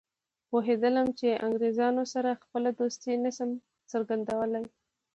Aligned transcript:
پوهېدلم 0.49 1.07
چې 1.19 1.27
له 1.31 1.37
انګریزانو 1.45 2.03
سره 2.13 2.39
خپله 2.43 2.69
دوستي 2.79 3.13
نه 3.23 3.31
شم 3.35 3.49
څرګندولای. 3.91 4.65